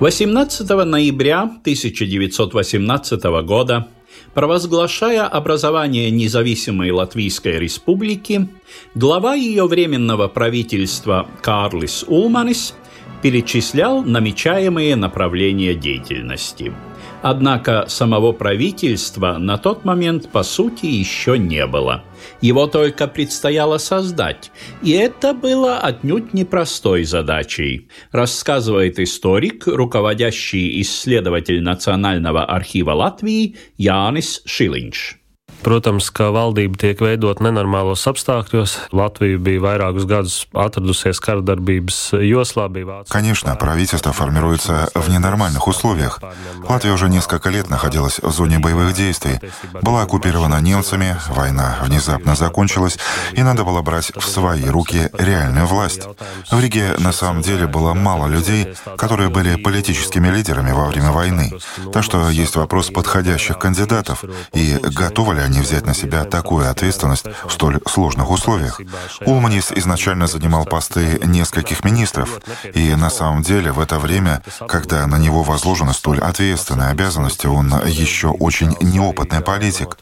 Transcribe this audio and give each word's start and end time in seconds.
18 0.00 0.68
ноября 0.84 1.42
1918 1.42 3.24
года, 3.44 3.88
провозглашая 4.32 5.24
образование 5.24 6.12
независимой 6.12 6.92
Латвийской 6.92 7.58
республики, 7.58 8.48
глава 8.94 9.34
ее 9.34 9.66
временного 9.66 10.28
правительства 10.28 11.28
Карлис 11.42 12.04
Улманис 12.06 12.74
перечислял 13.22 14.04
намечаемые 14.04 14.94
направления 14.94 15.74
деятельности– 15.74 16.72
Однако 17.22 17.84
самого 17.88 18.32
правительства 18.32 19.38
на 19.38 19.58
тот 19.58 19.84
момент 19.84 20.28
по 20.30 20.42
сути 20.42 20.86
еще 20.86 21.36
не 21.36 21.66
было. 21.66 22.04
Его 22.40 22.66
только 22.66 23.08
предстояло 23.08 23.78
создать, 23.78 24.50
и 24.82 24.92
это 24.92 25.34
было 25.34 25.78
отнюдь 25.78 26.32
непростой 26.32 27.04
задачей, 27.04 27.88
рассказывает 28.12 28.98
историк, 28.98 29.66
руководящий 29.66 30.80
исследователь 30.80 31.62
Национального 31.62 32.44
архива 32.44 32.92
Латвии 32.92 33.56
Янис 33.76 34.42
Шилинч. 34.44 35.17
Protams, 35.62 36.08
ka 36.14 36.30
valdība 36.34 36.78
tiek 36.78 37.00
veidot 37.02 37.40
nenormālos 37.42 38.04
apstākļos. 38.08 38.76
Latvija 38.94 39.40
bija 39.42 39.62
vairākus 39.64 40.06
gadus 40.08 40.36
atradusies 40.54 41.18
кардarbības 41.20 41.98
joslā. 42.22 42.68
Конечно, 43.08 43.56
правительство 43.56 44.12
формируется 44.12 44.90
в 44.94 45.08
ненормальных 45.08 45.66
условиях. 45.68 46.20
Латвия 46.68 46.92
уже 46.92 47.08
несколько 47.08 47.50
лет 47.50 47.70
находилась 47.70 48.18
в 48.18 48.30
зоне 48.30 48.58
боевых 48.58 48.94
действий. 48.94 49.40
Была 49.82 50.02
оккупирована 50.02 50.60
немцами, 50.60 51.16
война 51.28 51.78
внезапно 51.82 52.34
закончилась, 52.34 52.98
и 53.32 53.42
надо 53.42 53.64
было 53.64 53.82
брать 53.82 54.12
в 54.14 54.24
свои 54.24 54.66
руки 54.66 55.10
реальную 55.18 55.66
власть. 55.66 56.02
В 56.50 56.60
Риге 56.60 56.94
на 56.98 57.12
самом 57.12 57.42
деле 57.42 57.66
было 57.66 57.94
мало 57.94 58.26
людей, 58.26 58.74
которые 58.96 59.28
были 59.28 59.56
политическими 59.56 60.28
лидерами 60.28 60.72
во 60.72 60.86
время 60.86 61.10
войны. 61.10 61.52
Так 61.92 62.04
что 62.04 62.28
есть 62.30 62.56
вопрос 62.56 62.90
подходящих 62.90 63.58
кандидатов 63.58 64.24
и 64.52 64.78
готовы 64.82 65.34
ли 65.34 65.47
они 65.48 65.60
взять 65.60 65.86
на 65.86 65.94
себя 65.94 66.24
такую 66.24 66.70
ответственность 66.70 67.26
в 67.46 67.50
столь 67.50 67.80
сложных 67.86 68.30
условиях. 68.30 68.80
Улманис 69.24 69.72
изначально 69.72 70.26
занимал 70.26 70.64
посты 70.66 71.20
нескольких 71.24 71.84
министров, 71.84 72.40
и 72.74 72.94
на 72.94 73.10
самом 73.10 73.42
деле 73.42 73.72
в 73.72 73.80
это 73.80 73.98
время, 73.98 74.42
когда 74.68 75.06
на 75.06 75.18
него 75.18 75.42
возложены 75.42 75.94
столь 75.94 76.20
ответственные 76.20 76.90
обязанности, 76.90 77.46
он 77.46 77.72
еще 77.86 78.28
очень 78.28 78.76
неопытный 78.80 79.40
политик. 79.40 79.96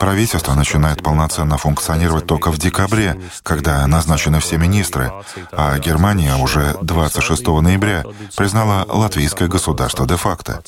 Правительство 0.00 0.54
начинает 0.54 1.02
полноценно 1.02 1.58
функционировать 1.58 2.26
только 2.26 2.50
в 2.50 2.58
декабре, 2.58 3.20
когда 3.42 3.86
назначены 3.86 4.40
все 4.40 4.56
министры, 4.56 5.12
а 5.52 5.78
Германия 5.78 6.36
уже 6.36 6.74
26 6.80 7.46
ноября 7.46 8.04
признала 8.34 8.86
латвийское 8.88 9.48
государство 9.48 10.06
де-факто. 10.06 10.62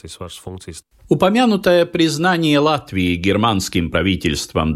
Упомянутое 1.08 1.86
признание 1.86 2.58
Латвии 2.58 3.14
германским 3.14 3.90
правительством 3.90 4.17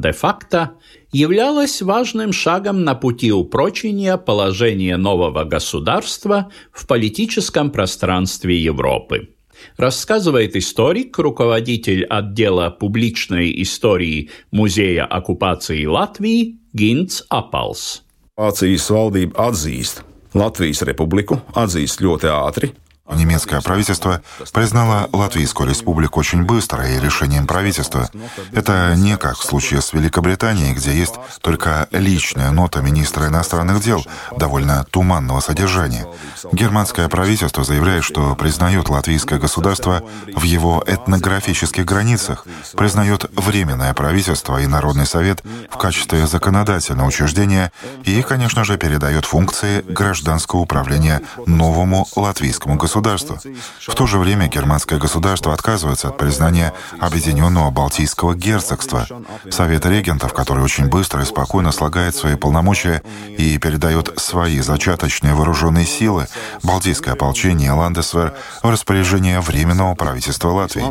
де-факто 0.00 0.72
являлось 1.12 1.82
важным 1.82 2.32
шагом 2.32 2.84
на 2.84 2.94
пути 2.94 3.32
упрочения 3.32 4.16
положения 4.16 4.96
нового 4.96 5.44
государства 5.44 6.50
в 6.72 6.86
политическом 6.86 7.70
пространстве 7.70 8.56
Европы. 8.62 9.28
Рассказывает 9.76 10.56
историк, 10.56 11.18
руководитель 11.18 12.04
отдела 12.04 12.70
публичной 12.70 13.62
истории 13.62 14.30
Музея 14.50 15.04
оккупации 15.04 15.84
Латвии 15.84 16.58
Гинц 16.72 17.22
Апалс. 17.28 18.02
Vācijas 18.32 18.88
valdība 18.88 19.36
atzīst 19.50 20.00
Latvijas 20.32 20.80
republiku, 20.88 21.36
atzīst 21.52 22.00
ļoti 22.00 22.30
ātri, 22.32 22.70
Немецкое 23.10 23.60
правительство 23.60 24.22
признало 24.52 25.08
Латвийскую 25.12 25.68
республику 25.68 26.20
очень 26.20 26.44
быстро 26.44 26.88
и 26.88 27.00
решением 27.00 27.48
правительства. 27.48 28.08
Это 28.52 28.94
не 28.96 29.16
как 29.16 29.36
в 29.38 29.42
случае 29.42 29.82
с 29.82 29.92
Великобританией, 29.92 30.72
где 30.72 30.92
есть 30.94 31.14
только 31.40 31.88
личная 31.90 32.52
нота 32.52 32.80
министра 32.80 33.26
иностранных 33.26 33.82
дел, 33.82 34.04
довольно 34.36 34.84
туманного 34.90 35.40
содержания. 35.40 36.06
Германское 36.52 37.08
правительство 37.08 37.64
заявляет, 37.64 38.04
что 38.04 38.36
признает 38.36 38.88
латвийское 38.88 39.40
государство 39.40 40.02
в 40.34 40.44
его 40.44 40.84
этнографических 40.86 41.84
границах, 41.84 42.46
признает 42.76 43.28
Временное 43.32 43.92
правительство 43.94 44.60
и 44.60 44.66
Народный 44.68 45.06
совет 45.06 45.42
в 45.70 45.76
качестве 45.76 46.26
законодательного 46.28 47.08
учреждения 47.08 47.72
и, 48.04 48.22
конечно 48.22 48.64
же, 48.64 48.78
передает 48.78 49.24
функции 49.24 49.82
гражданского 49.82 50.60
управления 50.60 51.20
новому 51.46 52.06
латвийскому 52.14 52.76
государству 52.76 52.91
государства. 52.92 53.40
В 53.80 53.94
то 53.94 54.06
же 54.06 54.18
время 54.18 54.48
германское 54.48 54.98
государство 54.98 55.54
отказывается 55.54 56.08
от 56.08 56.18
признания 56.18 56.74
Объединенного 57.00 57.70
Балтийского 57.70 58.34
герцогства, 58.34 59.06
Совет 59.50 59.86
регентов, 59.86 60.34
который 60.34 60.62
очень 60.62 60.88
быстро 60.88 61.22
и 61.22 61.24
спокойно 61.24 61.72
слагает 61.72 62.14
свои 62.14 62.36
полномочия 62.36 63.02
и 63.38 63.58
передает 63.58 64.12
свои 64.16 64.60
зачаточные 64.60 65.34
вооруженные 65.34 65.86
силы, 65.86 66.26
Балтийское 66.62 67.14
ополчение 67.14 67.68
и 67.68 67.70
Ландесвер 67.70 68.34
в 68.62 68.68
распоряжение 68.70 69.40
Временного 69.40 69.94
правительства 69.94 70.50
Латвии. 70.50 70.82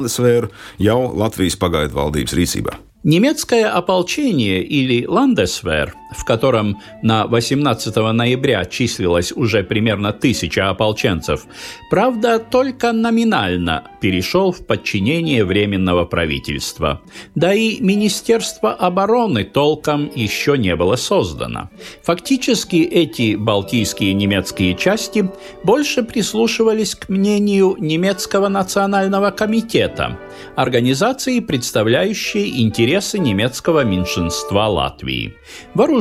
Немецкое 3.04 3.68
ополчение 3.68 4.64
или 4.64 5.06
Ландесвер, 5.06 5.96
в 6.12 6.26
котором 6.26 6.80
на 7.02 7.26
18 7.28 7.96
ноября 7.96 8.66
числилось 8.66 9.32
уже 9.32 9.64
примерно 9.64 10.14
тысяча 10.14 10.70
ополченцев, 10.70 11.46
правда, 11.90 12.40
только 12.40 12.92
номинально 12.92 13.84
перешел 14.02 14.52
в 14.52 14.66
подчинение 14.66 15.46
Временного 15.46 16.06
правительства. 16.06 17.02
Да 17.36 17.54
и 17.54 17.80
Министерство 17.82 18.74
обороны 18.74 19.44
толком 19.44 20.12
еще 20.14 20.58
не 20.58 20.76
было 20.76 20.96
создано. 20.96 21.70
Фактически 22.04 22.78
эти 22.78 23.36
балтийские 23.36 24.14
немецкие 24.14 24.76
части 24.76 25.30
больше 25.64 26.04
прислушивались 26.04 26.96
к 26.96 27.10
мнению 27.10 27.76
немецкого 27.80 28.48
национального 28.50 29.32
комитета, 29.32 30.20
организации, 30.56 31.40
представляющей 31.40 32.62
интересы 32.62 33.20
немецкого 33.20 33.84
меньшинства 33.84 34.68
Латвии. 34.68 35.36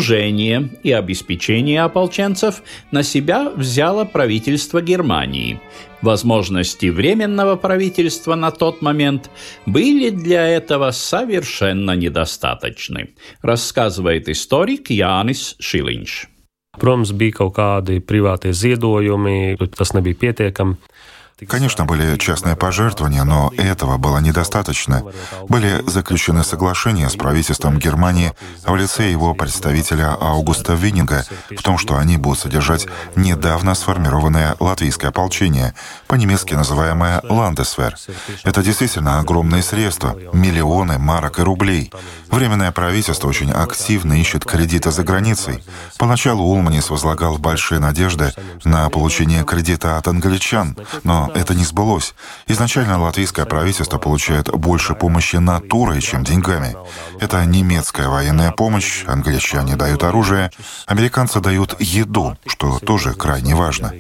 Вооружение 0.01 0.71
и 0.83 0.93
обеспечение 0.93 1.83
ополченцев 1.83 2.63
на 2.91 3.03
себя 3.03 3.51
взяло 3.55 4.07
правительство 4.07 4.81
Германии. 4.81 5.61
Возможности 6.01 6.87
Временного 6.87 7.57
правительства 7.57 8.35
на 8.35 8.51
тот 8.51 8.81
момент 8.81 9.31
были 9.67 10.09
для 10.09 10.49
этого 10.49 10.91
совершенно 10.93 11.91
недостаточны, 11.97 13.11
рассказывает 13.43 14.31
историк 14.31 14.89
Янис 14.89 15.57
Шилинч. 15.59 16.29
Protams, 16.81 17.13
bija 17.13 17.43
kaut 17.43 17.53
kādi 17.59 18.01
privātie 18.01 18.55
ziedojumi, 18.57 19.59
tas 19.77 19.93
nebija 19.93 20.17
pietiekami. 20.17 20.79
Конечно, 21.49 21.85
были 21.85 22.17
частные 22.17 22.57
пожертвования, 22.57 23.25
но 23.25 23.53
этого 23.57 23.97
было 23.97 24.19
недостаточно. 24.19 25.03
Были 25.49 25.83
заключены 25.89 26.45
соглашения 26.45 27.09
с 27.09 27.17
правительством 27.17 27.79
Германии 27.79 28.33
в 28.65 28.75
лице 28.77 29.11
его 29.11 29.35
представителя 29.35 30.17
Аугуста 30.21 30.75
Виннинга 30.75 31.25
в 31.51 31.63
том, 31.63 31.79
что 31.79 31.97
они 31.97 32.17
будут 32.17 32.41
содержать 32.41 32.87
недавно 33.17 33.75
сформированное 33.75 34.57
латвийское 34.61 35.11
ополчение, 35.11 35.75
по-немецки 36.09 36.55
называемое 36.55 37.23
«Ландесвер». 37.29 37.97
Это 38.45 38.63
действительно 38.63 39.19
огромные 39.19 39.63
средства, 39.63 40.17
миллионы 40.33 40.99
марок 40.99 41.39
и 41.39 41.43
рублей. 41.43 41.93
Временное 42.31 42.73
правительство 42.73 43.29
очень 43.29 43.51
активно 43.51 44.15
ищет 44.15 44.45
кредиты 44.45 44.91
за 44.91 45.03
границей. 45.03 45.65
Поначалу 45.99 46.45
Улманис 46.45 46.91
возлагал 46.91 47.39
большие 47.39 47.81
надежды 47.81 48.33
на 48.65 48.89
получение 48.91 49.45
кредита 49.45 49.97
от 49.97 50.09
англичан, 50.09 50.77
но 51.03 51.30
это 51.35 51.55
не 51.55 51.65
сбылось. 51.65 52.15
Изначально 52.47 53.01
латвийское 53.01 53.47
правительство 53.47 53.99
получает 53.99 54.51
больше 54.51 54.95
помощи 54.95 55.37
натурой, 55.37 56.01
чем 56.01 56.25
деньгами. 56.25 56.77
Это 57.21 57.45
немецкая 57.45 58.09
военная 58.09 58.53
помощь, 58.53 59.05
англичане 59.07 59.77
дают 59.77 60.03
оружие, 60.03 60.51
американцы 60.87 61.41
дают 61.41 61.77
еду, 61.81 62.37
что 62.47 62.79
тоже 62.79 63.15
крайне 63.15 63.55
важно. 63.55 63.93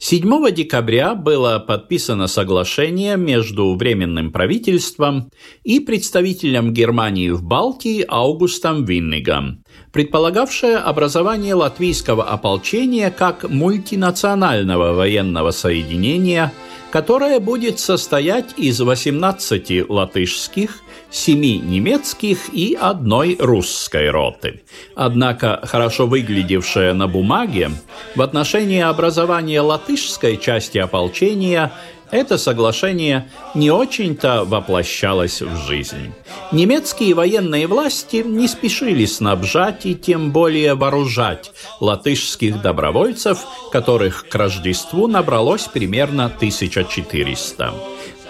7 0.00 0.54
декабря 0.54 1.16
было 1.16 1.58
подписано 1.58 2.28
соглашение 2.28 3.16
между 3.16 3.74
Временным 3.74 4.30
правительством 4.30 5.30
и 5.64 5.80
представителем 5.80 6.72
Германии 6.72 7.30
в 7.30 7.42
Балтии 7.42 8.04
Аугустом 8.08 8.84
Виннигом, 8.84 9.64
предполагавшее 9.92 10.76
образование 10.76 11.54
латвийского 11.54 12.24
ополчения 12.24 13.10
как 13.10 13.48
мультинационального 13.48 14.92
военного 14.92 15.50
соединения, 15.50 16.52
которое 16.90 17.40
будет 17.40 17.78
состоять 17.78 18.54
из 18.56 18.80
18 18.80 19.88
латышских, 19.88 20.82
семи 21.10 21.58
немецких 21.58 22.52
и 22.52 22.76
одной 22.78 23.36
русской 23.38 24.10
роты. 24.10 24.62
Однако 24.94 25.60
хорошо 25.64 26.06
выглядевшая 26.06 26.92
на 26.92 27.08
бумаге, 27.08 27.70
в 28.14 28.22
отношении 28.22 28.80
образования 28.80 29.60
латышской 29.60 30.36
части 30.36 30.78
ополчения 30.78 31.72
это 32.10 32.38
соглашение 32.38 33.28
не 33.54 33.70
очень-то 33.70 34.44
воплощалось 34.44 35.42
в 35.42 35.56
жизнь. 35.66 36.12
Немецкие 36.52 37.14
военные 37.14 37.66
власти 37.66 38.22
не 38.24 38.48
спешили 38.48 39.04
снабжать 39.04 39.86
и 39.86 39.94
тем 39.94 40.32
более 40.32 40.74
вооружать 40.74 41.52
латышских 41.80 42.62
добровольцев, 42.62 43.44
которых 43.70 44.28
к 44.28 44.34
Рождеству 44.34 45.06
набралось 45.06 45.64
примерно 45.64 46.26
1400. 46.26 47.74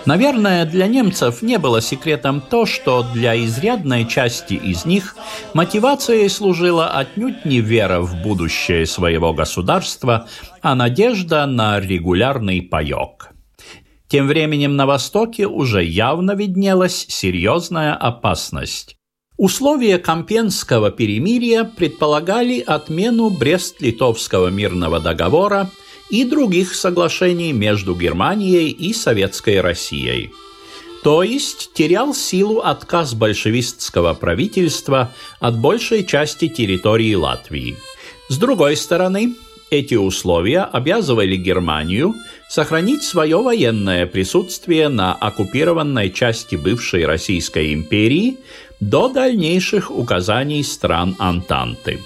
Наверное, 0.07 0.65
для 0.65 0.87
немцев 0.87 1.43
не 1.43 1.59
было 1.59 1.83
секретом 1.83 2.41
то, 2.41 2.67
что 2.67 3.03
для 3.03 3.37
изрядной 3.45 4.07
части 4.07 4.55
из 4.55 4.85
них 4.85 5.17
мотивацией 5.53 6.31
служила 6.31 6.89
отнюдь 6.89 7.45
не 7.45 7.61
вера 7.61 8.01
в 8.01 8.23
будущее 8.23 8.87
своего 8.87 9.35
государства, 9.35 10.27
а 10.63 10.75
надежда 10.75 11.45
на 11.47 11.79
регулярный 11.79 12.63
паёк. 12.63 13.38
Тем 14.09 14.27
временем 14.27 14.77
на 14.77 14.87
Востоке 14.87 15.47
уже 15.47 15.85
явно 15.85 16.33
виднелась 16.33 17.07
серьезная 17.09 17.95
опасность. 17.95 18.97
Условия 19.37 19.99
Компенского 19.99 20.91
перемирия 20.91 21.65
предполагали 21.65 22.61
отмену 22.61 23.31
Брест-Литовского 23.31 24.49
мирного 24.49 24.99
договора– 25.01 25.71
и 26.11 26.25
других 26.25 26.75
соглашений 26.75 27.53
между 27.53 27.95
Германией 27.95 28.71
и 28.71 28.93
Советской 28.93 29.61
Россией. 29.61 30.31
То 31.05 31.23
есть 31.23 31.73
терял 31.75 32.15
силу 32.15 32.61
отказ 32.61 33.15
большевистского 33.15 34.15
правительства 34.15 35.13
от 35.39 35.59
большей 35.59 36.05
части 36.05 36.49
территории 36.49 37.15
Латвии. 37.15 37.77
С 38.29 38.37
другой 38.37 38.77
стороны, 38.77 39.35
эти 39.71 39.95
условия 39.95 40.63
обязывали 40.63 41.37
Германию 41.37 42.15
сохранить 42.49 43.03
свое 43.03 43.41
военное 43.43 44.07
присутствие 44.07 44.89
на 44.89 45.15
оккупированной 45.15 46.11
части 46.11 46.57
бывшей 46.57 47.05
Российской 47.05 47.75
империи 47.75 48.39
до 48.81 49.09
дальнейших 49.09 49.91
указаний 49.91 50.63
стран 50.63 51.17
Антанты. 51.19 51.99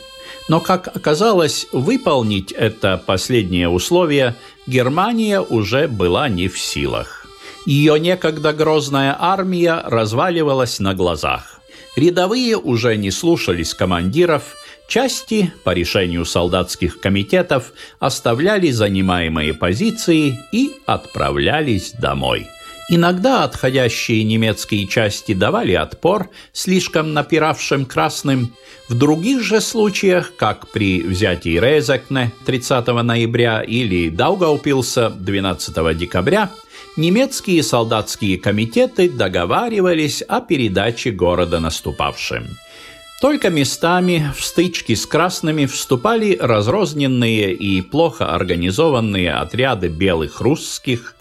Но, 0.48 0.60
как 0.60 0.88
оказалось, 0.88 1.66
выполнить 1.72 2.52
это 2.52 3.02
последнее 3.04 3.68
условие 3.68 4.34
Германия 4.66 5.40
уже 5.40 5.86
была 5.86 6.28
не 6.28 6.48
в 6.48 6.58
силах. 6.58 7.26
Ее 7.64 8.00
некогда 8.00 8.52
грозная 8.52 9.16
армия 9.18 9.82
разваливалась 9.84 10.80
на 10.80 10.94
глазах. 10.94 11.60
Рядовые 11.94 12.56
уже 12.56 12.96
не 12.96 13.10
слушались 13.10 13.74
командиров, 13.74 14.54
части, 14.92 15.50
по 15.64 15.70
решению 15.70 16.26
солдатских 16.26 17.00
комитетов, 17.00 17.72
оставляли 17.98 18.70
занимаемые 18.70 19.54
позиции 19.54 20.38
и 20.52 20.70
отправлялись 20.84 21.92
домой. 21.92 22.46
Иногда 22.90 23.44
отходящие 23.44 24.22
немецкие 24.22 24.86
части 24.86 25.32
давали 25.32 25.72
отпор 25.72 26.28
слишком 26.52 27.14
напиравшим 27.14 27.86
красным, 27.86 28.52
в 28.90 28.92
других 28.92 29.40
же 29.42 29.62
случаях, 29.62 30.36
как 30.36 30.68
при 30.68 31.00
взятии 31.00 31.58
Резекне 31.58 32.30
30 32.44 32.86
ноября 32.88 33.62
или 33.62 34.10
Даугаупилса 34.10 35.08
12 35.08 35.96
декабря, 35.96 36.50
немецкие 36.98 37.62
солдатские 37.62 38.36
комитеты 38.36 39.08
договаривались 39.08 40.20
о 40.20 40.42
передаче 40.42 41.12
города 41.12 41.60
наступавшим. 41.60 42.44
Только 43.22 43.50
местами 43.50 44.32
в 44.36 44.44
стычки 44.44 44.96
с 44.96 45.06
красными 45.06 45.66
вступали 45.66 46.36
разрозненные 46.40 47.54
и 47.54 47.80
плохо 47.80 48.34
организованные 48.34 49.32
отряды 49.32 49.86
белых 49.86 50.40
русских, 50.40 51.14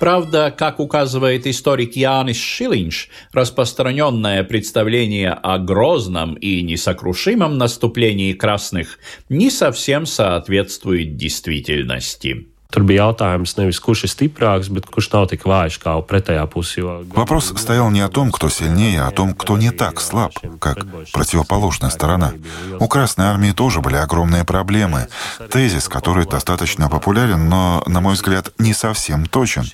Правда, 0.00 0.54
как 0.56 0.80
указывает 0.80 1.46
историк 1.46 1.96
Янис 1.96 2.38
Шилинш, 2.38 3.10
распространенное 3.32 4.42
представление 4.42 5.30
о 5.30 5.58
грозном 5.58 6.34
и 6.34 6.62
несокрушимом 6.62 7.58
наступлении 7.58 8.32
красных 8.32 8.98
не 9.28 9.50
совсем 9.50 10.06
соответствует 10.06 11.16
действительности. 11.16 12.46
Tur 12.70 12.82
bija 12.82 13.06
jautājums 13.06 13.56
nevis 13.56 13.78
kurš 13.80 14.04
ir 14.06 14.10
stiprāks, 14.12 14.70
bet 14.72 14.88
kurš 14.90 15.10
nav 15.12 15.28
tik 15.30 15.46
vājš 15.46 15.78
kā 15.82 15.94
pretējā 16.02 16.44
pusē. 16.50 16.82
Вопрос 17.14 17.52
стоял 17.56 17.90
не 17.90 18.00
о 18.00 18.08
том, 18.08 18.32
кто 18.32 18.48
сильнее, 18.48 19.02
а 19.02 19.08
о 19.08 19.10
том, 19.10 19.34
кто 19.34 19.56
не 19.56 19.70
так 19.70 20.00
слаб, 20.00 20.32
как 20.58 20.84
противоположная 21.12 21.90
сторона. 21.90 22.32
У 22.80 22.88
Красной 22.88 23.26
Армии 23.26 23.52
тоже 23.52 23.80
были 23.80 23.96
огромные 23.96 24.44
проблемы. 24.44 25.08
Тезис, 25.50 25.88
который 25.88 26.26
достаточно 26.26 26.88
популярен, 26.88 27.48
но, 27.48 27.82
на 27.86 28.00
мой 28.00 28.14
взгляд, 28.14 28.52
не 28.58 28.74
совсем 28.74 29.26
точен, 29.26 29.64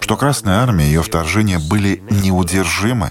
что 0.00 0.16
Красная 0.16 0.60
Армия 0.60 0.86
и 0.86 0.88
ее 0.88 1.02
вторжение 1.02 1.58
были 1.58 2.02
неудержимы. 2.10 3.10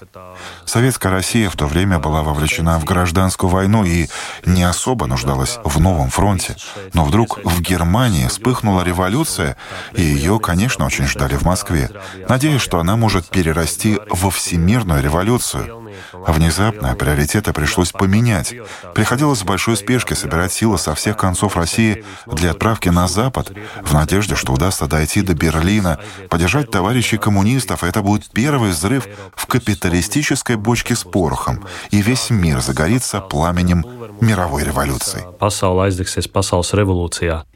Советская 0.66 1.12
Россия 1.12 1.50
в 1.50 1.56
то 1.56 1.66
время 1.66 2.00
была 2.00 2.22
вовлечена 2.24 2.80
в 2.80 2.86
гражданскую 2.86 3.50
войну 3.50 3.84
и 3.84 4.08
не 4.46 4.64
особо 4.64 5.08
нуждалась 5.08 5.60
в 5.64 5.80
новом 5.80 6.10
фронте. 6.10 6.56
Но 6.94 7.04
вдруг 7.04 7.40
в 7.44 7.62
Германии 7.62 8.28
вспыхнула 8.28 8.84
революция, 8.84 9.58
и 9.94 10.02
ее, 10.02 10.40
конечно, 10.40 10.86
очень 10.86 11.08
ждали 11.08 11.36
в 11.36 11.44
Москве, 11.44 11.90
надеясь, 12.30 12.62
что 12.62 12.80
она 12.80 12.96
может 12.96 13.28
перерасти 13.28 14.00
во 14.10 14.30
всемирную 14.30 15.02
революцию. 15.02 15.81
А 16.14 16.32
внезапно 16.32 16.96
приоритеты 16.96 17.54
пришлось 17.54 17.92
поменять. 17.92 18.54
Приходилось 18.94 19.42
в 19.42 19.46
большой 19.46 19.78
спешке 19.78 20.16
собирать 20.16 20.54
силы 20.54 20.78
со 20.78 20.96
всех 20.96 21.18
концов 21.18 21.58
России 21.58 22.04
для 22.26 22.52
отправки 22.52 22.90
на 22.90 23.08
Запад, 23.08 23.52
в 23.82 23.94
надежде, 23.94 24.36
что 24.36 24.54
удастся 24.54 24.88
дойти 24.88 25.22
до 25.22 25.34
Берлина, 25.34 26.00
поддержать 26.30 26.72
товарищей 26.72 27.18
коммунистов, 27.18 27.84
это 27.84 28.02
будет 28.02 28.30
первый 28.32 28.72
взрыв 28.72 29.08
в 29.36 29.46
капиталистической 29.46 30.56
бочке 30.56 30.96
с 30.96 31.04
порохом, 31.04 31.66
и 31.92 32.02
весь 32.02 32.30
мир 32.30 32.62
загорится 32.62 33.22
пламенем 33.22 33.86
мировой 34.22 34.64
революции. 34.64 35.26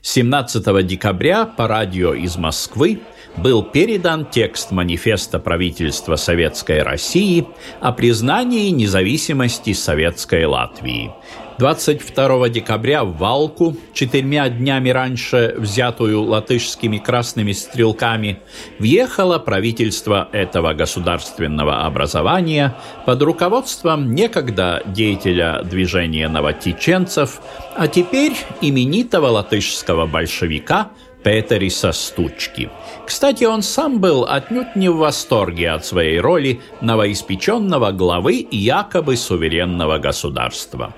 17 0.02 0.86
декабря 0.86 1.46
по 1.46 1.68
радио 1.68 2.14
из 2.14 2.38
Москвы 2.38 3.02
был 3.38 3.64
передан 3.64 4.26
текст 4.26 4.72
манифеста 4.72 5.40
правительства 5.40 6.16
Советской 6.16 6.82
России 6.82 7.48
о 7.82 7.92
признании 7.92 8.70
независимости 8.70 9.74
Советской 9.74 10.46
Латвии. 10.46 11.12
22 11.58 12.50
декабря 12.50 13.06
в 13.06 13.16
Валку, 13.18 13.78
четырьмя 13.94 14.50
днями 14.50 14.90
раньше 14.90 15.56
взятую 15.58 16.24
латышскими 16.24 16.98
красными 16.98 17.54
стрелками, 17.54 18.40
въехало 18.78 19.40
правительство 19.40 20.28
этого 20.34 20.74
государственного 20.74 21.86
образования 21.86 22.76
под 23.06 23.22
руководством 23.22 24.14
некогда 24.14 24.84
деятеля 24.86 25.62
движения 25.64 26.28
новотеченцев, 26.28 27.40
а 27.78 27.88
теперь 27.88 28.34
именитого 28.62 29.28
латышского 29.28 30.06
большевика– 30.06 30.90
Петериса 31.26 31.92
Стучки. 31.92 32.70
Кстати, 33.04 33.46
он 33.46 33.64
сам 33.64 34.00
был 34.00 34.26
отнюдь 34.26 34.76
не 34.76 34.90
в 34.90 34.98
восторге 34.98 35.72
от 35.72 35.84
своей 35.84 36.20
роли 36.20 36.62
новоиспеченного 36.82 37.92
главы 37.92 38.48
якобы 38.52 39.18
суверенного 39.18 39.98
государства. 39.98 40.94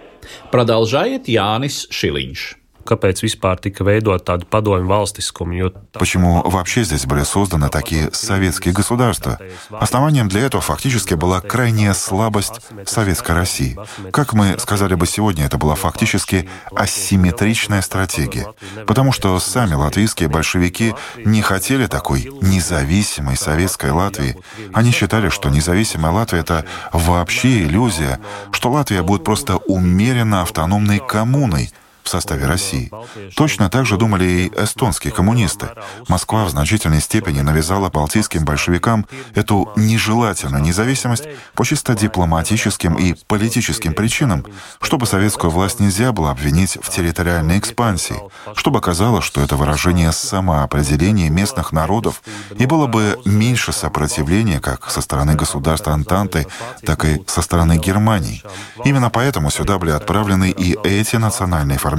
Продолжает 0.51 1.29
Янис 1.29 1.88
Шилинш 1.89 2.57
kāpēc 2.88 3.22
vispār 3.25 3.60
tika 3.60 3.84
veidot 3.84 4.24
tādu 4.24 4.48
padomju 4.50 4.88
valstiskumu. 4.88 5.74
Почему 5.94 6.41
вообще 6.44 6.84
здесь 6.84 7.06
были 7.06 7.24
созданы 7.24 7.70
такие 7.70 8.10
советские 8.13 8.74
государства? 8.74 9.39
Основанием 9.72 10.27
для 10.27 10.41
этого 10.41 10.62
фактически 10.62 11.15
была 11.15 11.41
крайняя 11.41 11.94
слабость 11.94 12.62
Советской 12.86 13.32
России. 13.34 13.77
Как 14.12 14.34
мы 14.34 14.58
сказали 14.60 14.96
бы 14.96 15.08
сегодня, 15.08 15.46
это 15.46 15.58
была 15.58 15.75
фактически 15.75 16.50
асимметричная 16.75 17.82
стратегия. 17.82 18.48
Потому 18.86 19.12
что 19.12 19.39
сами 19.39 19.74
латвийские 19.74 20.29
большевики 20.29 20.94
не 21.25 21.41
хотели 21.41 21.88
такой 21.88 22.29
независимой 22.41 23.38
советской 23.38 23.91
Латвии. 23.91 24.38
Они 24.74 24.91
считали, 24.91 25.29
что 25.29 25.50
независимая 25.50 26.12
Латвия— 26.12 26.39
это 26.41 26.65
вообще 26.94 27.63
иллюзия, 27.63 28.20
что 28.51 28.72
Латвия 28.72 29.01
будет 29.01 29.24
просто 29.24 29.58
умеренно 29.58 30.41
автономной 30.41 31.00
коммуной, 31.00 31.72
в 32.08 32.10
составе 32.10 32.46
России. 32.46 32.90
Точно 33.36 33.70
так 33.70 33.86
же 33.86 33.98
думали 33.98 34.26
и 34.26 34.52
эстонские 34.56 35.12
коммунисты. 35.14 35.68
Москва 36.08 36.46
в 36.46 36.50
значительной 36.50 37.02
степени 37.02 37.42
навязала 37.42 37.90
балтийским 37.90 38.46
большевикам 38.46 39.06
эту 39.36 39.70
нежелательную 39.76 40.64
независимость 40.64 41.26
по 41.54 41.66
чисто 41.66 41.96
дипломатическим 41.96 42.96
и 42.96 43.14
политическим 43.28 43.94
причинам, 43.94 44.46
чтобы 44.82 45.06
советскую 45.06 45.52
власть 45.52 45.80
нельзя 45.82 46.14
было 46.14 46.32
обвинить 46.32 46.78
в 46.82 46.90
территориальной 46.90 47.60
экспансии, 47.60 48.16
чтобы 48.56 48.80
казалось, 48.80 49.26
что 49.26 49.42
это 49.42 49.58
выражение 49.58 50.12
самоопределения 50.14 51.30
местных 51.30 51.74
народов, 51.74 52.22
и 52.58 52.66
было 52.66 52.88
бы 52.88 53.20
меньше 53.26 53.74
сопротивления 53.74 54.62
как 54.62 54.90
со 54.90 55.02
стороны 55.02 55.36
государства 55.36 55.94
Антанты, 55.94 56.48
так 56.86 57.04
и 57.04 57.22
со 57.28 57.42
стороны 57.42 57.78
Германии. 57.78 58.44
Именно 58.86 59.10
поэтому 59.10 59.50
сюда 59.52 59.78
были 59.78 59.92
отправлены 59.92 60.52
и 60.52 60.78
эти 60.88 61.18
национальные 61.18 61.78
формирования. 61.78 61.97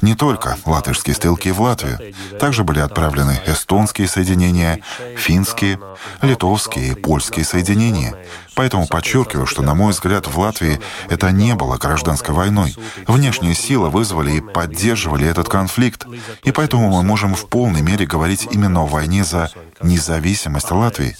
Не 0.00 0.14
только 0.14 0.56
латышские 0.64 1.14
стрелки 1.14 1.50
в 1.50 1.60
Латвию, 1.60 1.98
также 2.38 2.64
были 2.64 2.80
отправлены 2.80 3.40
эстонские 3.46 4.08
соединения, 4.08 4.80
финские, 5.16 5.78
литовские 6.22 6.92
и 6.92 6.94
польские 6.94 7.44
соединения. 7.44 8.14
Поэтому 8.54 8.86
подчеркиваю, 8.86 9.46
что, 9.46 9.62
на 9.62 9.74
мой 9.74 9.92
взгляд, 9.92 10.26
в 10.26 10.38
Латвии 10.38 10.80
это 11.08 11.30
не 11.30 11.54
было 11.54 11.76
гражданской 11.76 12.34
войной. 12.34 12.76
Внешние 13.06 13.54
силы 13.54 13.90
вызвали 13.90 14.32
и 14.36 14.40
поддерживали 14.40 15.26
этот 15.26 15.48
конфликт. 15.48 16.06
И 16.44 16.52
поэтому 16.52 16.88
мы 16.88 17.02
можем 17.02 17.34
в 17.34 17.48
полной 17.48 17.82
мере 17.82 18.06
говорить 18.06 18.48
именно 18.50 18.82
о 18.82 18.86
войне 18.86 19.24
за 19.24 19.50
независимость 19.82 20.70
Латвии. 20.70 21.16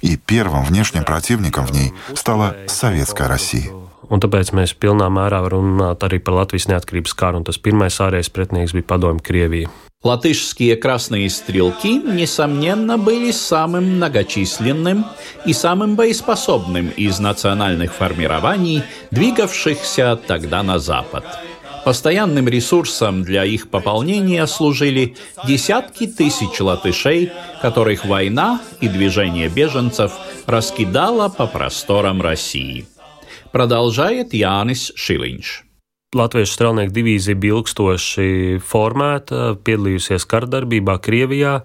И 0.00 0.16
первым 0.16 0.64
внешним 0.64 1.04
противником 1.04 1.66
в 1.66 1.72
ней 1.72 1.92
стала 2.14 2.56
Советская 2.66 3.28
Россия. 3.28 3.70
Un 4.12 4.20
tāpēc 4.20 4.50
mēs 4.52 4.74
pilnā 4.76 5.06
mērā 5.08 5.40
varam 5.46 5.70
runāt 5.72 6.04
arī 6.04 6.18
par 6.20 6.36
Latvijas 6.42 6.68
neatkarības 6.68 7.14
karu. 7.16 7.40
Un 7.40 7.46
tas 7.48 7.56
pirmais 7.56 7.96
ārējais 7.96 8.28
pretinieks 8.34 8.76
bija 8.76 8.90
Padomju 8.92 9.24
Krievija. 9.24 9.72
Латышские 10.04 10.74
красные 10.76 11.30
стрелки, 11.30 11.94
несомненно, 11.94 12.98
были 12.98 13.30
самым 13.30 13.84
многочисленным 13.96 15.06
и 15.46 15.52
самым 15.52 15.94
боеспособным 15.94 16.88
из 16.96 17.20
национальных 17.20 17.94
формирований, 17.94 18.82
двигавшихся 19.12 20.18
тогда 20.26 20.64
на 20.64 20.80
запад. 20.80 21.24
Постоянным 21.84 22.48
ресурсом 22.48 23.22
для 23.22 23.44
их 23.44 23.70
пополнения 23.70 24.46
служили 24.46 25.16
десятки 25.46 26.06
тысяч 26.06 26.60
латышей, 26.60 27.32
которых 27.60 28.04
война 28.04 28.60
и 28.80 28.88
движение 28.88 29.48
беженцев 29.48 30.12
раскидала 30.46 31.28
по 31.28 31.46
просторам 31.46 32.20
России. 32.22 32.86
Продолжает 33.52 34.32
Янис 34.32 34.92
Шилинч. 34.96 35.62
Latviešu 36.12 36.52
strelnieku 36.52 36.92
divīzija 36.92 37.36
bija 37.40 37.56
ilgstoši 37.56 38.58
formēta, 38.60 39.54
piedalījusies 39.64 40.26
kardarbībā 40.28 40.98
Krievijā. 41.00 41.62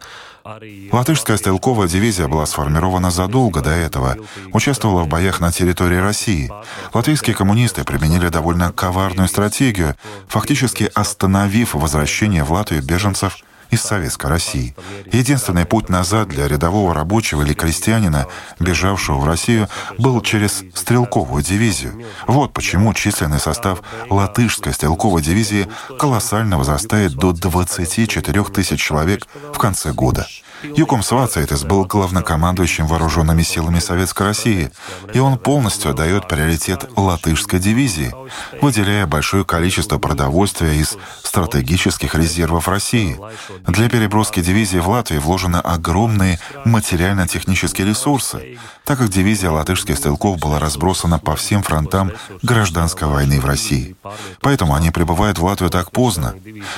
Латышская 0.94 1.36
стрелковая 1.36 1.90
дивизия 1.90 2.30
была 2.30 2.46
сформирована 2.46 3.12
задолго 3.12 3.60
до 3.62 3.72
этого, 3.72 4.16
участвовала 4.54 5.04
в 5.04 5.10
боях 5.10 5.42
на 5.42 5.52
территории 5.52 5.98
России. 5.98 6.50
Латвийские 6.94 7.36
коммунисты 7.36 7.84
применили 7.84 8.30
довольно 8.30 8.72
коварную 8.72 9.28
стратегию, 9.28 9.96
фактически 10.30 10.90
остановив 10.94 11.74
возвращение 11.74 12.46
в 12.46 12.52
Латвию 12.54 12.82
беженцев 12.82 13.40
из 13.70 13.82
Советской 13.82 14.30
России. 14.30 14.76
Единственный 15.12 15.66
путь 15.66 15.90
назад 15.90 16.30
для 16.30 16.48
рядового 16.48 16.94
рабочего 16.94 17.42
или 17.44 17.54
крестьянина, 17.54 18.28
бежавшего 18.60 19.18
в 19.18 19.26
Россию, 19.26 19.68
был 19.98 20.22
через 20.22 20.64
стрелковую 20.74 21.44
дивизию. 21.44 22.06
Вот 22.28 22.54
почему 22.54 22.94
численный 22.94 23.40
состав 23.40 23.82
латышской 24.10 24.74
стрелковой 24.74 25.22
дивизии 25.22 25.68
колоссально 26.00 26.58
возрастает 26.58 27.14
до 27.14 27.34
24 27.34 28.44
тысяч 28.46 28.82
человек 28.82 29.28
в 29.54 29.58
конце 29.58 29.92
года. 29.92 30.28
Юком 30.64 31.04
Свацайтес 31.04 31.64
был 31.64 31.86
главнокомандующим 31.86 32.88
вооруженными 32.88 33.44
силами 33.44 33.80
Советской 33.80 34.28
России, 34.28 34.72
и 35.14 35.20
он 35.20 35.38
полностью 35.38 35.92
отдает 35.92 36.28
приоритет 36.28 36.90
латышской 36.96 37.60
дивизии, 37.60 38.14
выделяя 38.62 39.06
большое 39.06 39.46
количество 39.46 39.98
продовольствия 39.98 40.76
из 40.76 40.98
стратегических 41.24 42.16
резервов 42.16 42.68
России. 42.68 43.20
Для 43.68 43.90
переброски 43.90 44.42
дивизии 44.42 44.80
в 44.80 44.90
Латвию 44.90 45.22
вложены 45.22 45.58
огромные 45.58 46.40
материально-технические 46.66 47.88
ресурсы, 47.88 48.58
так 48.84 48.98
как 48.98 49.10
дивизия 49.10 49.50
латышских 49.50 49.98
стрелков 49.98 50.40
была 50.40 50.60
разбросана 50.60 51.20
по 51.20 51.36
всем 51.36 51.62
фронтам 51.62 52.12
гражданской 52.42 53.08
войны 53.08 53.40
в 53.40 53.46
России. 53.46 53.96
Поэтому 54.42 54.74
они 54.74 54.92
прибывают 54.92 55.38
в 55.38 55.46
Латвию 55.46 55.70
так 55.70 55.92
поздно. 55.92 56.36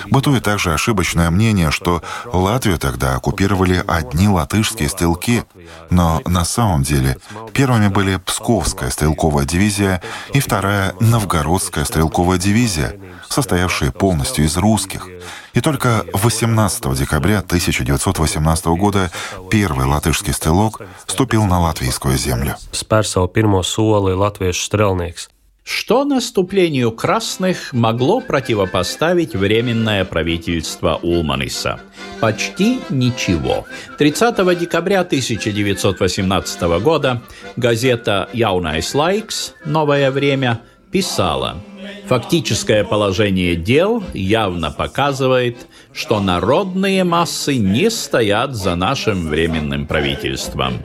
Бытует 0.07 0.43
также 0.43 0.73
ошибочное 0.73 1.29
мнение, 1.29 1.71
что 1.71 2.01
Латвию 2.25 2.77
тогда 2.77 3.15
оккупировали 3.15 3.68
были 3.69 3.83
одни 3.87 4.27
латышские 4.27 4.89
стрелки, 4.89 5.43
но 5.91 6.21
на 6.25 6.43
самом 6.43 6.81
деле 6.81 7.17
первыми 7.53 7.87
были 7.87 8.17
Псковская 8.17 8.89
стрелковая 8.89 9.45
дивизия 9.45 10.01
и 10.33 10.39
вторая 10.39 10.95
Новгородская 10.99 11.85
стрелковая 11.85 12.39
дивизия, 12.39 12.99
состоявшие 13.29 13.91
полностью 13.91 14.45
из 14.45 14.57
русских. 14.57 15.07
И 15.53 15.61
только 15.61 16.03
18 16.13 16.97
декабря 16.97 17.39
1918 17.39 18.65
года 18.67 19.11
первый 19.51 19.85
латышский 19.85 20.33
стрелок 20.33 20.81
ступил 21.05 21.45
на 21.45 21.59
латвийскую 21.59 22.17
землю. 22.17 22.55
Spēr 22.71 23.03
savu 23.03 23.27
pirmo 23.27 23.61
soli 23.61 24.15
latviešu. 24.15 25.38
Что 25.71 26.03
наступлению 26.03 26.91
красных 26.91 27.73
могло 27.73 28.21
противопоставить 28.21 29.35
Временное 29.35 30.03
правительство 30.03 30.99
Улманиса? 31.03 31.79
Почти 32.19 32.79
ничего. 32.89 33.67
30 33.99 34.57
декабря 34.57 35.01
1918 35.01 36.61
года 36.81 37.21
газета 37.55 38.29
«Яунайс 38.33 38.95
Лайкс» 38.95 39.53
«Новое 39.63 40.09
время» 40.09 40.59
писала 40.91 41.61
Фактическое 42.07 42.83
положение 42.83 43.55
дел 43.55 44.03
явно 44.13 44.71
показывает, 44.71 45.67
что 45.93 46.19
народные 46.19 47.03
массы 47.03 47.57
не 47.57 47.89
стоят 47.89 48.55
за 48.55 48.75
нашим 48.75 49.27
временным 49.29 49.85
правительством, 49.85 50.81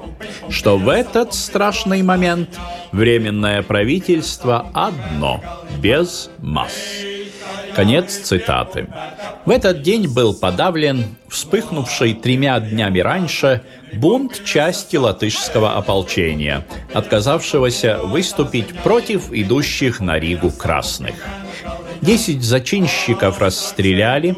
что 0.50 0.76
в 0.76 0.88
этот 0.88 1.32
страшный 1.34 2.02
момент 2.02 2.58
временное 2.92 3.62
правительство 3.62 4.66
одно, 4.75 5.42
без 5.80 6.30
масс. 6.38 6.73
Конец 7.75 8.18
цитаты. 8.18 8.87
В 9.46 9.50
этот 9.50 9.82
день 9.82 10.06
был 10.06 10.32
подавлен 10.32 11.16
вспыхнувший 11.28 12.14
тремя 12.14 12.61
днями 12.61 13.00
раньше 13.00 13.62
бунт 13.98 14.44
части 14.44 14.96
латышского 14.96 15.76
ополчения, 15.76 16.66
отказавшегося 16.92 18.00
выступить 18.02 18.74
против 18.80 19.32
идущих 19.32 20.00
на 20.00 20.18
Ригу 20.18 20.50
красных. 20.50 21.14
Десять 22.00 22.42
зачинщиков 22.42 23.40
расстреляли, 23.40 24.36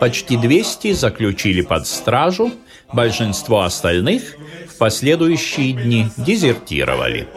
почти 0.00 0.36
200 0.36 0.92
заключили 0.92 1.60
под 1.62 1.86
стражу, 1.86 2.52
большинство 2.92 3.62
остальных 3.62 4.36
в 4.68 4.78
последующие 4.78 5.72
дни 5.72 6.08
дезертировали. 6.16 7.28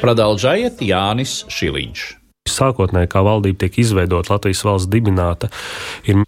Продолжает 0.00 0.80
Янис 0.82 1.44
Шилинч. 1.48 2.16
Sākotnēji, 2.58 3.10
kā 3.12 3.22
valdība 3.22 3.64
tiek 3.64 3.78
izveidota, 3.84 4.34
Latvijas 4.34 4.64
valsts 4.66 4.90
dibināta, 4.90 5.50
ir 6.04 6.24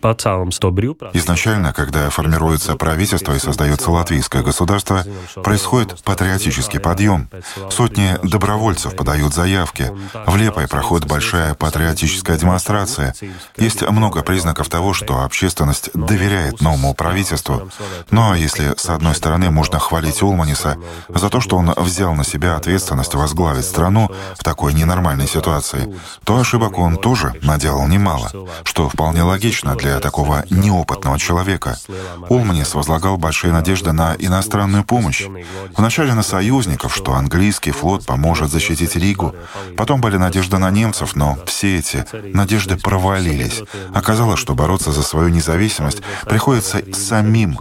pacēlums 0.00 0.58
to 0.60 0.70
брюпра. 0.70 1.10
Изначально, 1.12 1.72
когда 1.72 2.08
формируется 2.10 2.76
правительство 2.76 3.34
и 3.34 3.38
создается 3.38 3.90
латвийское 3.90 4.42
государство, 4.42 5.04
происходит 5.42 6.02
патриотический 6.02 6.80
подъем. 6.80 7.28
Сотни 7.70 8.16
добровольцев 8.22 8.96
подают 8.96 9.34
заявки. 9.34 9.92
В 10.26 10.36
Лепой 10.36 10.68
проходит 10.68 11.06
большая 11.06 11.54
патриотическая 11.54 12.38
демонстрация. 12.38 13.14
Есть 13.56 13.82
много 13.82 14.22
признаков 14.22 14.68
того, 14.68 14.94
что 14.94 15.22
общественность 15.24 15.90
доверяет 15.94 16.60
новому 16.60 16.94
правительству. 16.94 17.70
Но 18.10 18.34
если, 18.34 18.74
с 18.76 18.88
одной 18.88 19.14
стороны, 19.14 19.50
можно 19.50 19.78
хвалить 19.78 20.22
Улманиса 20.22 20.76
за 21.08 21.28
то, 21.28 21.40
что 21.40 21.56
он 21.56 21.72
взял 21.76 22.14
на 22.14 22.24
себя 22.24 22.56
ответственность 22.56 23.14
возглавить 23.14 23.64
страну 23.64 24.10
в 24.38 24.44
такой 24.44 24.72
ненормальной 24.72 25.26
ситуации, 25.26 25.49
ситуации, 25.50 25.92
то 26.24 26.38
ошибок 26.38 26.78
он 26.78 26.96
тоже 26.96 27.34
наделал 27.42 27.86
немало, 27.88 28.30
что 28.64 28.88
вполне 28.88 29.22
логично 29.22 29.74
для 29.74 29.98
такого 30.00 30.44
неопытного 30.50 31.18
человека. 31.18 31.76
Улманис 32.28 32.74
возлагал 32.74 33.16
большие 33.16 33.52
надежды 33.52 33.92
на 33.92 34.14
иностранную 34.18 34.84
помощь. 34.84 35.26
Вначале 35.76 36.14
на 36.14 36.22
союзников, 36.22 36.94
что 36.94 37.14
английский 37.14 37.72
флот 37.72 38.06
поможет 38.06 38.50
защитить 38.50 38.96
Ригу. 38.96 39.34
Потом 39.76 40.00
были 40.00 40.16
надежды 40.16 40.58
на 40.58 40.70
немцев, 40.70 41.16
но 41.16 41.36
все 41.46 41.78
эти 41.78 42.04
надежды 42.34 42.76
провалились. 42.76 43.62
Оказалось, 43.94 44.38
что 44.38 44.54
бороться 44.54 44.92
за 44.92 45.02
свою 45.02 45.28
независимость 45.28 46.02
приходится 46.26 46.82
самим, 46.92 47.58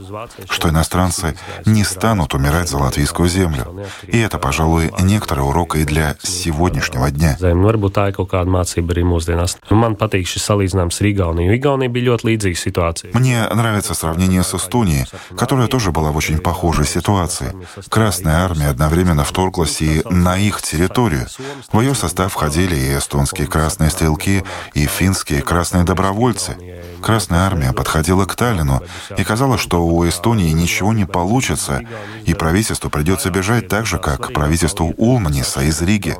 что 0.49 0.69
иностранцы 0.69 1.35
не 1.65 1.83
станут 1.83 2.33
умирать 2.33 2.69
за 2.69 2.77
латвийскую 2.77 3.29
землю. 3.29 3.85
И 4.03 4.19
это, 4.19 4.37
пожалуй, 4.37 4.91
некоторый 4.99 5.41
урок 5.41 5.75
и 5.75 5.83
для 5.85 6.15
сегодняшнего 6.21 7.09
дня. 7.09 7.37
Varbūt 7.79 7.95
tā 7.95 8.09
ir 8.11 8.15
kaut 8.17 8.27
kāda 8.33 8.51
mācība 8.51 8.91
arī 8.91 9.05
mūsdienās. 9.07 9.55
Man 9.71 9.95
patīk 9.99 10.27
šis 10.27 10.43
salīdzinājums 10.49 10.99
ar 10.99 11.07
Igauniju. 11.07 11.53
Igaunija 11.55 11.93
bija 11.95 12.09
ļoti 12.09 12.27
līdzīga 12.27 12.59
ситуация. 12.59 13.11
Мне 13.13 13.47
нравится 13.55 13.93
сравнение 13.93 14.43
с 14.43 14.53
Эстонией, 14.53 15.05
которая 15.37 15.67
тоже 15.67 15.91
была 15.91 16.11
в 16.11 16.17
очень 16.17 16.39
похожей 16.39 16.85
ситуации. 16.85 17.55
Красная 17.87 18.43
армия 18.43 18.67
одновременно 18.67 19.23
вторглась 19.23 19.81
и 19.81 20.01
на 20.09 20.37
их 20.37 20.61
территорию. 20.61 21.27
В 21.71 21.79
ее 21.79 21.95
состав 21.95 22.33
входили 22.33 22.75
и 22.75 22.97
эстонские 22.97 23.47
красные 23.47 23.91
стрелки, 23.91 24.43
и 24.73 24.85
финские 24.85 25.41
красные 25.41 25.85
добровольцы. 25.85 26.57
Красная 27.01 27.45
армия 27.47 27.71
подходила 27.71 28.25
к 28.25 28.35
Таллину, 28.35 28.81
и 29.17 29.23
казалось, 29.23 29.61
что 29.61 29.85
у 29.85 30.05
Эстонии 30.07 30.51
ничего 30.51 30.91
не 30.91 31.05
получится, 31.05 31.81
и 32.25 32.33
правительству 32.33 32.89
придется 32.89 33.29
бежать 33.29 33.69
так 33.69 33.85
же, 33.85 33.99
как 33.99 34.33
правительству 34.33 34.93
Улманиса 34.97 35.61
из 35.61 35.81
Риги. 35.81 36.17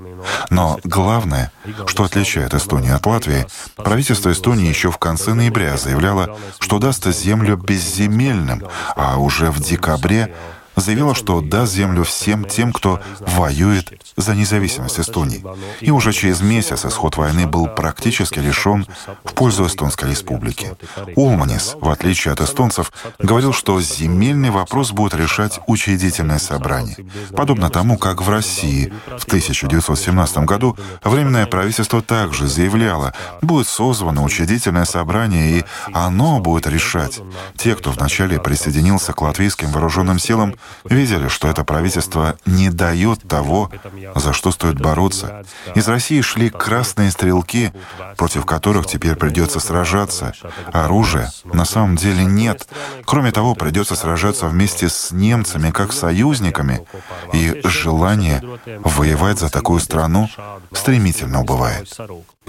Но 0.49 0.79
главное, 0.83 1.48
что 1.87 2.03
отличает 2.03 2.53
Эстонию 2.53 2.95
от 2.95 3.05
Латвии, 3.05 3.45
правительство 3.75 4.31
Эстонии 4.31 4.67
еще 4.67 4.91
в 4.91 4.97
конце 4.97 5.33
ноября 5.33 5.77
заявляло, 5.77 6.37
что 6.59 6.79
даст 6.79 7.05
землю 7.07 7.57
безземельным, 7.57 8.63
а 8.95 9.17
уже 9.17 9.51
в 9.51 9.59
декабре 9.59 10.33
заявила, 10.75 11.15
что 11.15 11.41
даст 11.41 11.73
землю 11.73 12.03
всем 12.03 12.45
тем, 12.45 12.73
кто 12.73 12.99
воюет 13.19 13.93
за 14.15 14.35
независимость 14.35 14.99
Эстонии. 14.99 15.43
И 15.81 15.91
уже 15.91 16.13
через 16.13 16.41
месяц 16.41 16.85
исход 16.85 17.17
войны 17.17 17.47
был 17.47 17.67
практически 17.67 18.39
решен 18.39 18.88
в 19.23 19.33
пользу 19.33 19.65
Эстонской 19.65 20.09
республики. 20.09 20.75
Улманис, 21.15 21.75
в 21.79 21.89
отличие 21.89 22.33
от 22.33 22.41
эстонцев, 22.41 22.91
говорил, 23.19 23.53
что 23.53 23.79
земельный 23.81 24.49
вопрос 24.49 24.91
будет 24.91 25.13
решать 25.13 25.59
учредительное 25.67 26.39
собрание. 26.39 26.97
Подобно 27.35 27.69
тому, 27.69 27.97
как 27.97 28.21
в 28.21 28.29
России 28.29 28.93
в 29.05 29.25
1917 29.25 30.38
году 30.39 30.77
Временное 31.03 31.45
правительство 31.45 32.01
также 32.01 32.47
заявляло, 32.47 33.13
будет 33.41 33.67
созвано 33.67 34.23
учредительное 34.23 34.85
собрание, 34.85 35.59
и 35.59 35.65
оно 35.93 36.39
будет 36.39 36.67
решать. 36.67 37.19
Те, 37.57 37.75
кто 37.75 37.91
вначале 37.91 38.39
присоединился 38.39 39.13
к 39.13 39.21
латвийским 39.21 39.71
вооруженным 39.71 40.19
силам, 40.19 40.55
видели, 40.85 41.27
что 41.27 41.47
это 41.47 41.63
правительство 41.63 42.38
не 42.45 42.69
дает 42.69 43.27
того, 43.27 43.71
за 44.15 44.33
что 44.33 44.51
стоит 44.51 44.79
бороться. 44.79 45.45
Из 45.75 45.88
России 45.88 46.21
шли 46.21 46.49
красные 46.49 47.11
стрелки, 47.11 47.71
против 48.17 48.45
которых 48.45 48.88
теперь 48.88 49.15
придется 49.15 49.59
сражаться. 49.59 50.33
Оружия 50.71 51.31
на 51.43 51.65
самом 51.65 51.95
деле 51.95 52.25
нет. 52.25 52.67
Кроме 53.05 53.31
того, 53.31 53.55
придется 53.55 53.95
сражаться 53.95 54.47
вместе 54.47 54.89
с 54.89 55.11
немцами 55.11 55.71
как 55.71 55.93
союзниками, 55.93 56.85
и 57.33 57.61
желание 57.63 58.41
воевать 58.79 59.39
за 59.39 59.49
такую 59.49 59.79
страну 59.79 60.29
стремительно 60.71 61.41
убывает. 61.41 61.89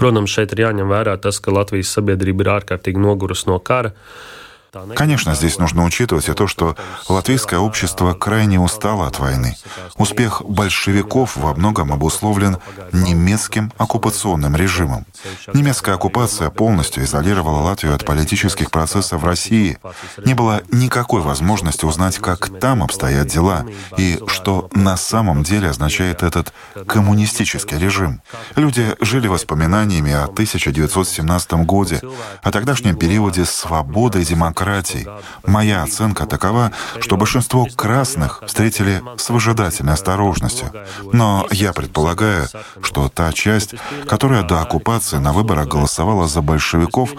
Protams, 0.01 0.31
šeit 0.33 0.49
ir 0.55 0.63
jāņem 0.63 0.89
vērā 0.89 1.13
tas, 1.21 1.37
ka 1.37 1.53
Latvijas 1.53 1.91
sabiedrība 1.93 2.41
ir 2.41 2.49
ārkārtīgi. 2.57 2.97
Конечно, 4.95 5.35
здесь 5.35 5.57
нужно 5.57 5.83
учитывать 5.83 6.29
и 6.29 6.33
то, 6.33 6.47
что 6.47 6.77
латвийское 7.09 7.59
общество 7.59 8.13
крайне 8.13 8.57
устало 8.59 9.05
от 9.05 9.19
войны. 9.19 9.57
Успех 9.97 10.41
большевиков 10.45 11.35
во 11.35 11.53
многом 11.53 11.91
обусловлен 11.91 12.57
немецким 12.93 13.73
оккупационным 13.77 14.55
режимом. 14.55 15.05
Немецкая 15.53 15.95
оккупация 15.95 16.49
полностью 16.49 17.03
изолировала 17.03 17.63
Латвию 17.63 17.93
от 17.93 18.05
политических 18.05 18.71
процессов 18.71 19.21
в 19.21 19.25
России. 19.25 19.77
Не 20.23 20.35
было 20.35 20.61
никакой 20.71 21.21
возможности 21.21 21.83
узнать, 21.83 22.19
как 22.19 22.59
там 22.59 22.81
обстоят 22.81 23.27
дела 23.27 23.65
и 23.97 24.21
что 24.27 24.69
на 24.73 24.95
самом 24.95 25.43
деле 25.43 25.69
означает 25.69 26.23
этот 26.23 26.53
коммунистический 26.87 27.77
режим. 27.77 28.21
Люди 28.55 28.95
жили 29.01 29.27
воспоминаниями 29.27 30.13
о 30.13 30.23
1917 30.23 31.51
годе, 31.65 31.99
о 32.41 32.51
тогдашнем 32.51 32.95
периоде 32.95 33.43
свободы 33.43 34.21
и 34.21 34.25
демократии, 34.25 34.60
демократий. 34.61 35.07
Моя 35.45 35.83
оценка 35.83 36.25
такова, 36.25 36.71
что 36.99 37.17
большинство 37.17 37.67
красных 37.75 38.43
встретили 38.45 39.01
с 39.17 39.29
выжидательной 39.29 39.93
осторожностью. 39.93 40.71
Но 41.13 41.47
я 41.51 41.73
предполагаю, 41.73 42.47
что 42.81 43.09
та 43.09 43.31
часть, 43.33 43.75
которая 44.07 44.43
до 44.43 44.61
оккупации 44.61 45.17
на 45.17 45.33
выборах 45.33 45.67
голосовала 45.67 46.27
за 46.27 46.41
большевиков, 46.41 47.11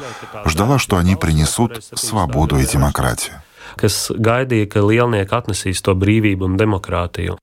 ждала, 0.45 0.79
что 0.79 0.97
они 0.97 1.17
принесут 1.17 1.85
свободу 1.95 2.59
и 2.59 2.67
демократию. 2.67 3.43
kas 3.81 4.12
gaidīja, 4.12 4.67
ka 4.69 4.83
lielnieki 4.85 5.33
atnesīs 5.33 5.81
to 5.81 5.95
brīvību 5.97 6.45
un. 6.45 7.38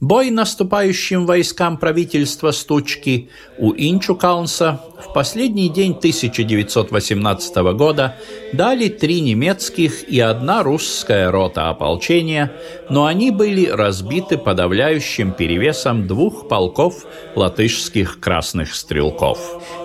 Бой 0.00 0.30
наступающим 0.30 1.24
войскам 1.24 1.78
правительства 1.78 2.50
Стучки 2.50 3.30
у 3.56 3.72
Инчукаунса 3.72 4.78
в 5.02 5.14
последний 5.14 5.70
день 5.70 5.92
1918 5.92 7.56
года 7.72 8.14
дали 8.52 8.88
три 8.88 9.22
немецких 9.22 10.06
и 10.06 10.20
одна 10.20 10.62
русская 10.62 11.30
рота 11.30 11.70
ополчения, 11.70 12.52
но 12.90 13.06
они 13.06 13.30
были 13.30 13.70
разбиты 13.70 14.36
подавляющим 14.36 15.32
перевесом 15.32 16.06
двух 16.06 16.46
полков 16.46 17.06
латышских 17.34 18.20
красных 18.20 18.74
стрелков. 18.74 19.38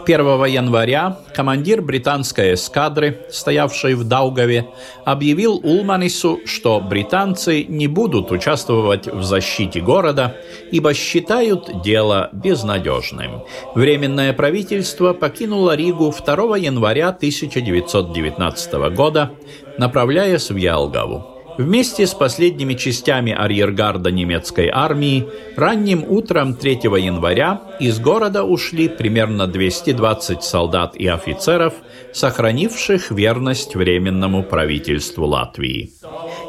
1 0.05 0.45
января 0.45 1.17
командир 1.35 1.81
британской 1.81 2.53
эскадры, 2.53 3.25
стоявшей 3.29 3.95
в 3.95 4.03
Даугаве, 4.03 4.67
объявил 5.05 5.59
Улманису, 5.63 6.39
что 6.45 6.79
британцы 6.79 7.63
не 7.63 7.87
будут 7.87 8.31
участвовать 8.31 9.07
в 9.07 9.23
защите 9.23 9.79
города, 9.81 10.35
ибо 10.71 10.93
считают 10.93 11.81
дело 11.83 12.29
безнадежным. 12.33 13.43
Временное 13.75 14.33
правительство 14.33 15.13
покинуло 15.13 15.75
Ригу 15.75 16.13
2 16.13 16.57
января 16.57 17.09
1919 17.09 18.73
года, 18.93 19.31
направляясь 19.77 20.49
в 20.49 20.55
Ялгаву. 20.55 21.30
Вместе 21.57 22.07
с 22.07 22.13
последними 22.13 22.73
частями 22.75 23.33
арьергарда 23.33 24.11
немецкой 24.11 24.69
армии 24.71 25.27
ранним 25.57 26.05
утром 26.07 26.55
3 26.55 26.79
января 26.83 27.61
из 27.79 27.99
города 27.99 28.43
ушли 28.43 28.87
примерно 28.87 29.47
220 29.47 30.43
солдат 30.43 30.95
и 30.95 31.07
офицеров, 31.07 31.73
сохранивших 32.13 33.11
верность 33.11 33.75
Временному 33.75 34.43
правительству 34.43 35.25
Латвии. 35.25 35.91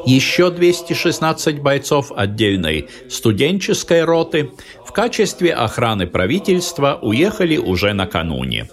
Еще 0.07 0.51
216 0.51 1.61
бойцов 1.61 2.13
отдельной 2.15 2.89
студенческой 3.09 4.05
роты 4.05 4.51
в 4.87 4.93
качестве 4.93 5.53
охраны 5.53 6.07
правительства 6.07 6.99
уехали 7.01 7.57
уже 7.57 7.93
накануне. 7.93 8.69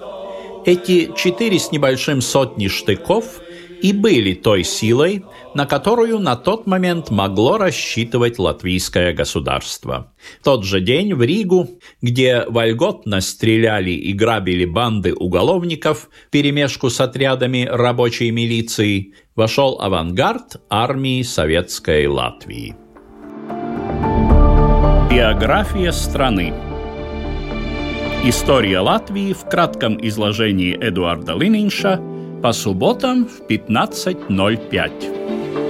Эти 0.65 1.11
четыре 1.15 1.57
с 1.57 1.71
небольшим 1.71 2.21
сотни 2.21 2.67
штыков– 2.67 3.25
и 3.81 3.93
были 3.93 4.33
той 4.33 4.63
силой, 4.63 5.23
на 5.53 5.65
которую 5.65 6.19
на 6.19 6.35
тот 6.35 6.67
момент 6.67 7.09
могло 7.09 7.57
рассчитывать 7.57 8.39
латвийское 8.39 9.13
государство. 9.13 10.13
В 10.41 10.43
тот 10.43 10.65
же 10.65 10.81
день 10.81 11.13
в 11.13 11.23
Ригу, 11.23 11.69
где 12.01 12.45
вольготно 12.47 13.21
стреляли 13.21 13.91
и 13.91 14.13
грабили 14.13 14.65
банды 14.65 15.13
уголовников 15.13 16.09
перемешку 16.31 16.89
с 16.89 16.99
отрядами 16.99 17.67
рабочей 17.69 18.31
милиции, 18.31 19.13
вошел 19.35 19.79
авангард 19.81 20.61
армии 20.69 21.21
Советской 21.23 22.07
Латвии. 22.07 22.75
Биография 25.09 25.91
страны 25.91 26.53
История 28.23 28.79
Латвии 28.79 29.33
в 29.33 29.49
кратком 29.49 29.97
изложении 30.05 30.77
Эдуарда 30.77 31.35
Лининша– 31.35 32.01
по 32.41 32.53
субботам 32.53 33.25
в 33.25 33.41
15.05. 33.41 35.68